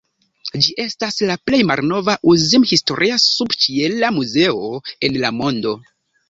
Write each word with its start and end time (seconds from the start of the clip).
Ĝi 0.67 0.71
estas 0.83 1.19
la 1.31 1.35
plej 1.49 1.59
malnova 1.71 2.15
uzin-historia 2.33 3.19
subĉiela 3.25 4.11
muzeo 4.17 4.65
en 5.11 5.21
la 5.27 5.33
mondo. 5.43 5.77